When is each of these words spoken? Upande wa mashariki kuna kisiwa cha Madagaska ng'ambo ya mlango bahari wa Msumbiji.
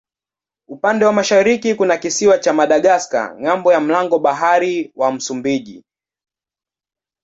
Upande 0.67 1.05
wa 1.05 1.13
mashariki 1.13 1.75
kuna 1.75 1.97
kisiwa 1.97 2.37
cha 2.37 2.53
Madagaska 2.53 3.35
ng'ambo 3.41 3.71
ya 3.73 3.79
mlango 3.79 4.19
bahari 4.19 4.91
wa 4.95 5.11
Msumbiji. 5.13 5.83